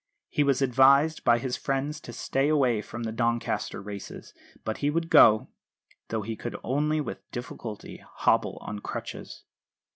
He 0.29 0.43
was 0.43 0.63
advised 0.63 1.23
by 1.23 1.37
his 1.37 1.55
friends 1.55 2.01
to 2.01 2.11
stay 2.11 2.47
away 2.49 2.81
from 2.81 3.03
the 3.03 3.11
Doncaster 3.11 3.79
races; 3.79 4.33
but 4.63 4.77
he 4.77 4.89
would 4.89 5.11
go, 5.11 5.47
though 6.07 6.23
he 6.23 6.35
could 6.35 6.55
only 6.63 6.99
with 6.99 7.29
difficulty 7.29 8.03
hobble 8.15 8.57
on 8.61 8.79
crutches. 8.79 9.43